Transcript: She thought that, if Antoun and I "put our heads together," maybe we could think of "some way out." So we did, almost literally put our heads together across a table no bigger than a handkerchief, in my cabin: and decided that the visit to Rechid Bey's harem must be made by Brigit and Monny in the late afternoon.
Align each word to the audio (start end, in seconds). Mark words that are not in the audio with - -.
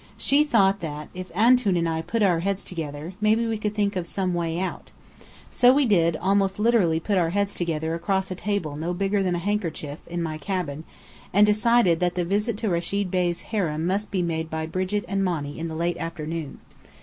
She 0.17 0.43
thought 0.43 0.79
that, 0.79 1.09
if 1.13 1.31
Antoun 1.35 1.77
and 1.77 1.87
I 1.87 2.01
"put 2.01 2.23
our 2.23 2.39
heads 2.39 2.65
together," 2.65 3.13
maybe 3.21 3.45
we 3.45 3.59
could 3.59 3.75
think 3.75 3.95
of 3.95 4.07
"some 4.07 4.33
way 4.33 4.59
out." 4.59 4.89
So 5.51 5.71
we 5.71 5.85
did, 5.85 6.15
almost 6.15 6.57
literally 6.57 6.99
put 6.99 7.19
our 7.19 7.29
heads 7.29 7.53
together 7.53 7.93
across 7.93 8.31
a 8.31 8.33
table 8.33 8.75
no 8.75 8.95
bigger 8.95 9.21
than 9.21 9.35
a 9.35 9.37
handkerchief, 9.37 9.99
in 10.07 10.23
my 10.23 10.39
cabin: 10.39 10.85
and 11.31 11.45
decided 11.45 11.99
that 11.99 12.15
the 12.15 12.25
visit 12.25 12.57
to 12.57 12.67
Rechid 12.69 13.11
Bey's 13.11 13.41
harem 13.41 13.85
must 13.85 14.09
be 14.09 14.23
made 14.23 14.49
by 14.49 14.65
Brigit 14.65 15.05
and 15.07 15.23
Monny 15.23 15.59
in 15.59 15.67
the 15.67 15.75
late 15.75 15.97
afternoon. 15.99 16.59